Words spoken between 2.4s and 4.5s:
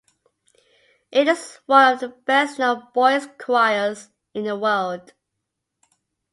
known boys' choirs in